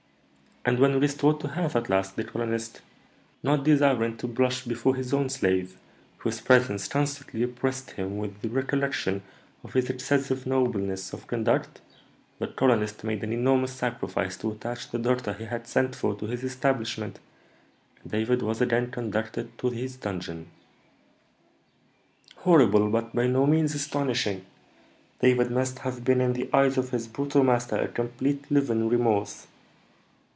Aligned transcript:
"And, 0.63 0.77
when 0.77 0.99
restored 0.99 1.39
to 1.39 1.47
health 1.47 1.75
at 1.75 1.89
last, 1.89 2.15
the 2.15 2.23
colonist" 2.23 2.81
"Not 3.43 3.63
desiring 3.63 4.17
to 4.17 4.27
blush 4.27 4.63
before 4.63 4.93
his 4.93 5.11
own 5.11 5.27
slave, 5.29 5.75
whose 6.19 6.39
presence 6.39 6.87
constantly 6.87 7.41
oppressed 7.41 7.89
him 7.91 8.19
with 8.19 8.39
the 8.43 8.47
recollection 8.49 9.23
of 9.63 9.73
his 9.73 9.89
excessive 9.89 10.45
nobleness 10.45 11.13
of 11.13 11.25
conduct, 11.25 11.81
the 12.37 12.45
colonist 12.45 13.03
made 13.03 13.23
an 13.23 13.33
enormous 13.33 13.73
sacrifice 13.73 14.37
to 14.37 14.51
attach 14.51 14.91
the 14.91 14.99
doctor 14.99 15.33
he 15.33 15.45
had 15.45 15.65
sent 15.65 15.95
for 15.95 16.13
to 16.13 16.27
his 16.27 16.43
establishment, 16.43 17.17
and 18.03 18.11
David 18.11 18.43
was 18.43 18.61
again 18.61 18.91
conducted 18.91 19.57
to 19.57 19.71
his 19.71 19.95
dungeon." 19.95 20.45
"Horrible, 22.35 22.91
but 22.91 23.15
by 23.15 23.25
no 23.25 23.47
means 23.47 23.73
astonishing. 23.73 24.45
David 25.23 25.49
must 25.49 25.79
have 25.79 26.03
been 26.05 26.21
in 26.21 26.33
the 26.33 26.51
eyes 26.53 26.77
of 26.77 26.91
his 26.91 27.07
brutal 27.07 27.43
master 27.43 27.77
a 27.77 27.87
complete 27.87 28.45
living 28.51 28.87
remorse." 28.89 29.47